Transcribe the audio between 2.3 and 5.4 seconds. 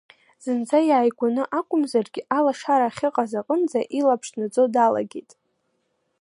алашара ахьыҟаз аҟынӡа илаԥш наӡо далагеит…